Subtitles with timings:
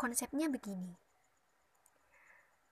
[0.00, 0.96] Konsepnya begini.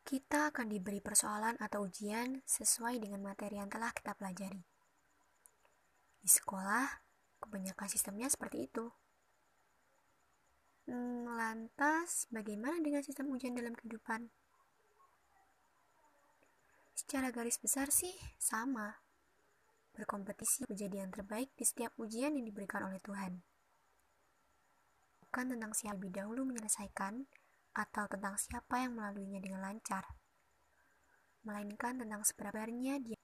[0.00, 4.64] Kita akan diberi persoalan atau ujian sesuai dengan materi yang telah kita pelajari.
[6.24, 6.88] Di sekolah,
[7.36, 8.88] kebanyakan sistemnya seperti itu.
[10.88, 14.32] Hmm, lantas, bagaimana dengan sistem ujian dalam kehidupan?
[16.96, 19.04] Secara garis besar sih sama.
[19.92, 23.57] Berkompetisi menjadi yang terbaik di setiap ujian yang diberikan oleh Tuhan.
[25.28, 27.28] Bukan tentang siapa lebih dahulu menyelesaikan,
[27.76, 30.02] atau tentang siapa yang melaluinya dengan lancar,
[31.46, 33.20] melainkan tentang seberapanya dia.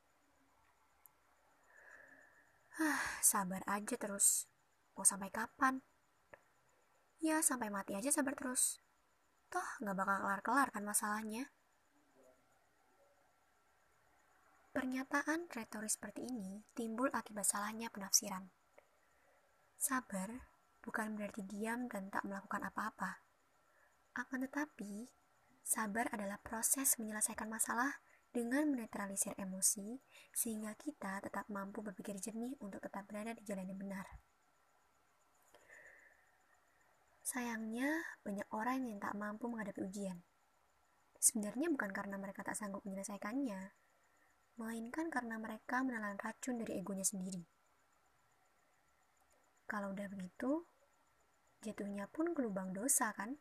[2.79, 4.47] Ah, sabar aja terus.
[4.95, 5.83] Mau sampai kapan?
[7.19, 8.79] Ya, sampai mati aja sabar terus.
[9.51, 11.51] Toh, nggak bakal kelar-kelar kan masalahnya.
[14.75, 18.51] Pernyataan retoris seperti ini timbul akibat salahnya penafsiran.
[19.79, 20.54] Sabar
[20.85, 23.25] bukan berarti diam dan tak melakukan apa-apa.
[24.15, 25.09] Akan tetapi,
[25.65, 29.97] sabar adalah proses menyelesaikan masalah dengan menetralisir emosi,
[30.31, 34.07] sehingga kita tetap mampu berpikir jernih untuk tetap berada di jalan yang benar.
[37.25, 40.21] Sayangnya, banyak orang yang tak mampu menghadapi ujian.
[41.17, 43.73] Sebenarnya bukan karena mereka tak sanggup menyelesaikannya,
[44.61, 47.43] melainkan karena mereka menelan racun dari egonya sendiri.
[49.65, 50.69] Kalau udah begitu,
[51.65, 53.41] jatuhnya pun ke lubang dosa, kan?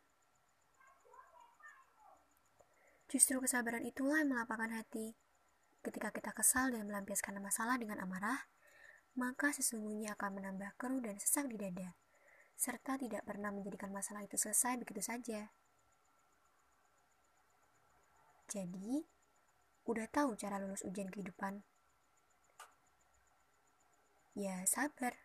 [3.12, 5.12] Justru kesabaran itulah yang melapangkan hati.
[5.84, 8.48] Ketika kita kesal dan melampiaskan masalah dengan amarah,
[9.20, 11.92] maka sesungguhnya akan menambah keruh dan sesak di dada
[12.54, 15.50] serta tidak pernah menjadikan masalah itu selesai begitu saja.
[18.46, 19.02] Jadi,
[19.90, 21.66] udah tahu cara lulus ujian kehidupan?
[24.34, 25.23] Ya, sabar.